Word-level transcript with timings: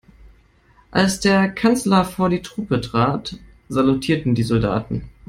Als 0.89 1.19
der 1.19 1.47
Kanzler 1.47 2.05
vor 2.05 2.29
die 2.29 2.41
Truppe 2.41 2.81
trat, 2.81 3.37
salutierten 3.69 4.33
die 4.33 4.41
Soldaten. 4.41 5.07